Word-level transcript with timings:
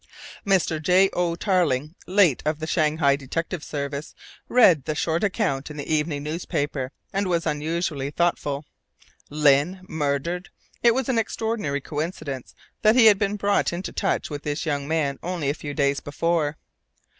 Mr. 0.43 0.81
J. 0.81 1.11
O. 1.13 1.35
Tarling, 1.35 1.93
late 2.07 2.41
of 2.43 2.57
the 2.57 2.65
Shanghai 2.65 3.15
Detective 3.15 3.63
Service, 3.63 4.15
read 4.49 4.85
the 4.85 4.95
short 4.95 5.23
account 5.23 5.69
in 5.69 5.77
the 5.77 5.87
evening 5.93 6.23
newspaper, 6.23 6.91
and 7.13 7.27
was 7.27 7.45
unusually 7.45 8.09
thoughtful. 8.09 8.65
Lyne 9.29 9.85
murdered! 9.87 10.49
It 10.81 10.95
was 10.95 11.07
an 11.07 11.19
extraordinary 11.19 11.81
coincidence 11.81 12.55
that 12.81 12.95
he 12.95 13.05
had 13.05 13.19
been 13.19 13.35
brought 13.35 13.71
into 13.71 13.91
touch 13.93 14.31
with 14.31 14.41
this 14.41 14.65
young 14.65 14.87
man 14.87 15.19
only 15.21 15.51
a 15.51 15.53
few 15.53 15.75
days 15.75 15.99
before. 15.99 16.57